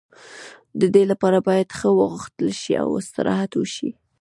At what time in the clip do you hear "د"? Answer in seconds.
0.79-0.81